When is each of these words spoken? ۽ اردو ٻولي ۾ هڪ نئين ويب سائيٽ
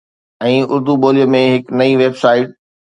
۽ 0.47 0.55
اردو 0.77 0.93
ٻولي 1.05 1.23
۾ 1.37 1.45
هڪ 1.55 1.63
نئين 1.83 1.95
ويب 2.05 2.13
سائيٽ 2.27 2.47